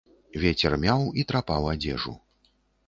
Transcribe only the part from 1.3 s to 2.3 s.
трапаў адзежу.